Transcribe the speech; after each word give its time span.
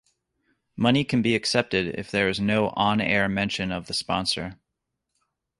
Money 0.75 1.03
can 1.03 1.21
be 1.21 1.35
accepted 1.35 1.93
if 1.95 2.09
there 2.09 2.27
is 2.27 2.39
no 2.39 2.69
on-air 2.69 3.29
mention 3.29 3.71
of 3.71 3.85
the 3.85 3.93
sponsor. 3.93 4.57